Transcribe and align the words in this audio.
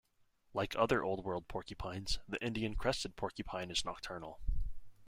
Like 0.55 0.75
other 0.75 1.03
Old 1.03 1.23
World 1.23 1.47
porcupines, 1.47 2.17
the 2.27 2.43
Indian 2.43 2.73
crested 2.75 3.15
porcupine 3.15 3.69
is 3.69 3.85
nocturnal. 3.85 4.39